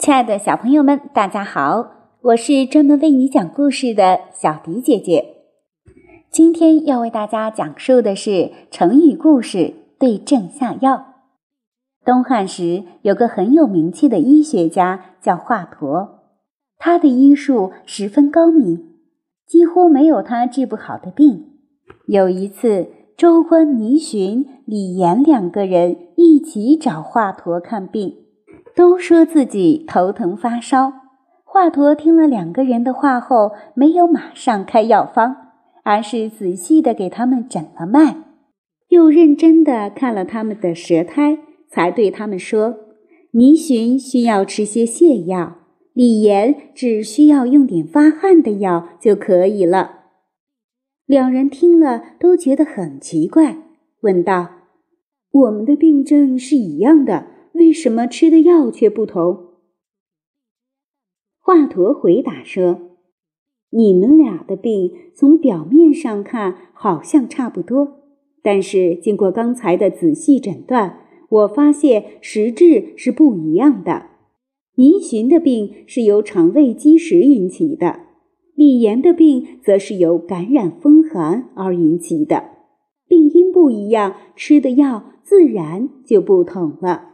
[0.00, 1.90] 亲爱的小朋友们，大家好！
[2.22, 5.42] 我是专门为你讲故事的小迪姐姐。
[6.30, 11.16] 今天要为大家讲述的是成语故事“对症下药”。
[12.02, 16.08] 东汉时有个很有名气的医学家叫华佗，
[16.78, 18.94] 他的医术十分高明，
[19.46, 21.58] 几乎没有他治不好的病。
[22.06, 22.86] 有一次，
[23.18, 28.16] 州官倪寻、李严两个人一起找华佗看病。
[28.74, 30.92] 都说自己头疼发烧。
[31.44, 35.36] 华佗听了两个人的话后，没有马上开药方，
[35.82, 38.18] 而是仔细的给他们诊了脉，
[38.88, 41.38] 又认真的看了他们的舌苔，
[41.68, 42.76] 才对他们说
[43.34, 45.56] ：“倪寻需要吃些泻药，
[45.92, 50.02] 李严只需要用点发汗的药就可以了。”
[51.04, 53.56] 两人听了都觉得很奇怪，
[54.02, 54.50] 问道
[55.32, 57.26] ：“我们的病症是一样的。”
[57.60, 59.50] 为什么吃的药却不同？
[61.38, 62.96] 华佗回答说
[63.68, 68.00] ：“你们俩的病从表面上看好像差不多，
[68.42, 74.06] 但是经过刚才的仔细诊断，我发现实质是不一样的。
[74.76, 78.00] 倪寻的病是由肠胃积食引起的，
[78.54, 82.42] 李严的病则是由感染风寒而引起的。
[83.06, 87.08] 病因不一样，吃的药自然就不同了。”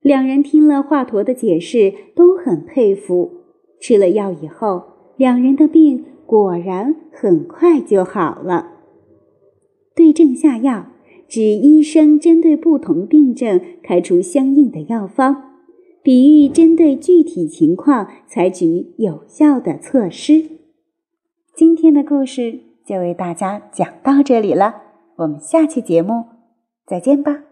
[0.00, 3.32] 两人听了华佗的解释，都很佩服。
[3.80, 4.82] 吃了药以后，
[5.16, 8.72] 两人的病果然很快就好了。
[9.94, 10.86] 对症下药，
[11.26, 15.54] 指医生针对不同病症开出相应的药方，
[16.02, 20.44] 比喻针对具体情况采取有效的措施。
[21.54, 24.76] 今天的故事就为大家讲到这里了，
[25.16, 26.24] 我们下期节目
[26.86, 27.47] 再见吧。